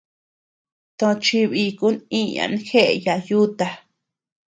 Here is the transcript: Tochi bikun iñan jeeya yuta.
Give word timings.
Tochi 0.99 1.39
bikun 1.51 1.95
iñan 2.19 2.53
jeeya 2.67 3.15
yuta. 3.29 3.67